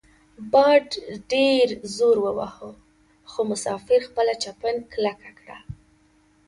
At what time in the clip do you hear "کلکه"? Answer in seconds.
4.93-5.29